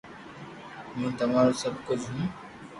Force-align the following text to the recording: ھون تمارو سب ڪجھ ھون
ھون 0.95 1.09
تمارو 1.19 1.53
سب 1.63 1.73
ڪجھ 1.87 2.05
ھون 2.09 2.23